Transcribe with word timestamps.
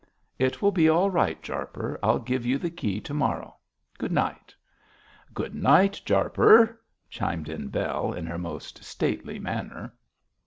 'It 0.39 0.63
will 0.63 0.71
be 0.71 0.89
all 0.89 1.11
right, 1.11 1.43
Jarper. 1.43 1.99
I'll 2.01 2.17
give 2.17 2.43
you 2.43 2.57
the 2.57 2.71
key 2.71 2.99
to 3.01 3.13
morrow. 3.13 3.57
Good 3.99 4.11
night!' 4.11 4.55
'Good 5.31 5.53
night, 5.53 6.01
Jarper!' 6.03 6.79
chimed 7.07 7.47
in 7.49 7.67
Bell, 7.67 8.11
in 8.11 8.25
her 8.25 8.39
most 8.39 8.83
stately 8.83 9.37
manner. 9.37 9.93